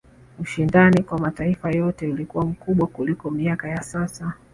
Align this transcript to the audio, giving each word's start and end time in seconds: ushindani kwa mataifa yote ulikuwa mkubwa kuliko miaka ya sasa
ushindani 0.39 1.03
kwa 1.03 1.19
mataifa 1.19 1.71
yote 1.71 2.07
ulikuwa 2.07 2.45
mkubwa 2.45 2.87
kuliko 2.87 3.31
miaka 3.31 3.69
ya 3.69 3.83
sasa 3.83 4.33